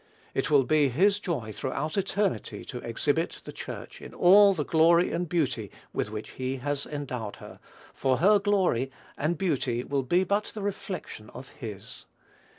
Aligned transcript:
It 0.33 0.49
will 0.49 0.63
be 0.63 0.89
his 0.89 1.19
joy 1.19 1.51
throughout 1.51 1.95
eternity 1.95 2.65
to 2.65 2.79
exhibit 2.79 3.39
the 3.43 3.51
Church 3.51 4.01
in 4.01 4.15
all 4.15 4.55
the 4.55 4.65
glory 4.65 5.11
and 5.11 5.29
beauty 5.29 5.69
with 5.93 6.09
which 6.09 6.31
he 6.31 6.55
has 6.55 6.87
endowed 6.87 7.35
her, 7.35 7.59
for 7.93 8.17
her 8.17 8.39
glory 8.39 8.89
and 9.15 9.37
beauty 9.37 9.83
will 9.83 10.01
be 10.01 10.23
but 10.23 10.45
the 10.55 10.63
reflection 10.63 11.29
of 11.35 11.49
his. 11.49 12.05